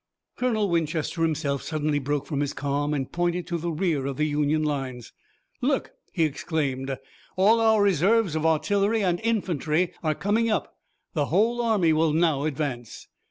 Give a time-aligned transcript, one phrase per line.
[0.35, 4.25] Colonel Winchester himself suddenly broke from his calm and pointed to the rear of the
[4.25, 5.13] Union lines.
[5.61, 6.97] "Look!" he exclaimed.
[7.35, 10.75] "All our reserves of artillery and infantry are coming up!
[11.13, 13.09] The whole army will now advance!"